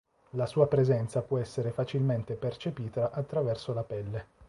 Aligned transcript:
La 0.31 0.47
sua 0.47 0.65
presenza 0.65 1.21
può 1.21 1.37
essere 1.37 1.69
facilmente 1.69 2.33
percepita 2.33 3.11
attraverso 3.11 3.71
la 3.71 3.83
pelle. 3.83 4.25